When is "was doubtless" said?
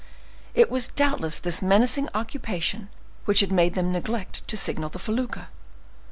0.71-1.37